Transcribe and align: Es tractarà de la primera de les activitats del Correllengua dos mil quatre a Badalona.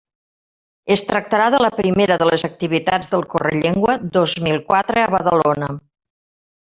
Es 0.95 1.03
tractarà 1.09 1.49
de 1.55 1.59
la 1.63 1.69
primera 1.75 2.17
de 2.23 2.29
les 2.29 2.45
activitats 2.49 3.11
del 3.11 3.27
Correllengua 3.35 3.99
dos 4.17 4.35
mil 4.47 4.59
quatre 4.73 5.05
a 5.05 5.13
Badalona. 5.19 5.71